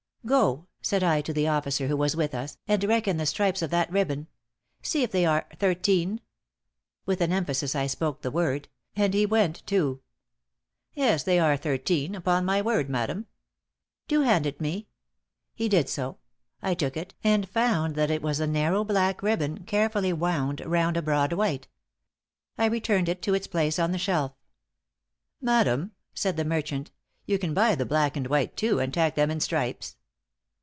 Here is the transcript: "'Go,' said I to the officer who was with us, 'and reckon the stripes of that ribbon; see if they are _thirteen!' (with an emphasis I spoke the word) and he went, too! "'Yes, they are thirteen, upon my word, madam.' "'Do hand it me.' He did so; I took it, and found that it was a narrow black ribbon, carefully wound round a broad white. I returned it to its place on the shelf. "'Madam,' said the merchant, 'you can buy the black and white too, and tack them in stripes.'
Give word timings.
"'Go,' 0.23 0.67
said 0.83 1.01
I 1.01 1.21
to 1.21 1.33
the 1.33 1.47
officer 1.47 1.87
who 1.87 1.97
was 1.97 2.15
with 2.15 2.35
us, 2.35 2.59
'and 2.67 2.83
reckon 2.83 3.17
the 3.17 3.25
stripes 3.25 3.63
of 3.63 3.71
that 3.71 3.91
ribbon; 3.91 4.27
see 4.83 5.01
if 5.01 5.09
they 5.11 5.25
are 5.25 5.47
_thirteen!' 5.57 6.19
(with 7.07 7.21
an 7.21 7.31
emphasis 7.31 7.73
I 7.73 7.87
spoke 7.87 8.21
the 8.21 8.29
word) 8.29 8.67
and 8.95 9.15
he 9.15 9.25
went, 9.25 9.65
too! 9.65 10.01
"'Yes, 10.93 11.23
they 11.23 11.39
are 11.39 11.57
thirteen, 11.57 12.13
upon 12.13 12.45
my 12.45 12.61
word, 12.61 12.87
madam.' 12.87 13.25
"'Do 14.07 14.21
hand 14.21 14.45
it 14.45 14.61
me.' 14.61 14.87
He 15.55 15.67
did 15.67 15.89
so; 15.89 16.19
I 16.61 16.75
took 16.75 16.95
it, 16.95 17.15
and 17.23 17.49
found 17.49 17.95
that 17.95 18.11
it 18.11 18.21
was 18.21 18.39
a 18.39 18.45
narrow 18.45 18.83
black 18.83 19.23
ribbon, 19.23 19.63
carefully 19.63 20.13
wound 20.13 20.61
round 20.67 20.97
a 20.97 21.01
broad 21.01 21.33
white. 21.33 21.67
I 22.59 22.67
returned 22.67 23.09
it 23.09 23.23
to 23.23 23.33
its 23.33 23.47
place 23.47 23.79
on 23.79 23.91
the 23.91 23.97
shelf. 23.97 24.33
"'Madam,' 25.41 25.93
said 26.13 26.37
the 26.37 26.45
merchant, 26.45 26.91
'you 27.25 27.39
can 27.39 27.55
buy 27.55 27.73
the 27.73 27.87
black 27.87 28.15
and 28.15 28.27
white 28.27 28.55
too, 28.55 28.77
and 28.79 28.93
tack 28.93 29.15
them 29.15 29.31
in 29.31 29.39
stripes.' 29.39 29.95